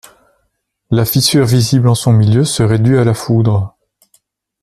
La 0.89 1.05
fissure 1.05 1.45
visible 1.45 1.87
en 1.87 1.93
son 1.93 2.11
milieu 2.11 2.43
serait 2.43 2.79
due 2.79 2.97
à 2.97 3.03
la 3.03 3.13
foudre. 3.13 3.75